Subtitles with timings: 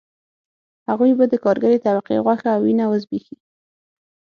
[0.89, 3.37] هغوی به د کارګرې طبقې غوښه او وینه وزبېښي